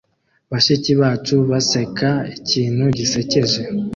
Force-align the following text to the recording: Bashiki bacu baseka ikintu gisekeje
Bashiki 0.51 0.91
bacu 1.01 1.35
baseka 1.49 2.09
ikintu 2.37 2.83
gisekeje 2.97 3.61